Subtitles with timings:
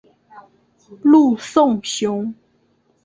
[1.03, 2.33] 陆颂雄。